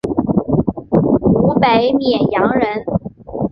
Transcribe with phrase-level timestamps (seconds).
[1.43, 2.83] 湖北沔阳人。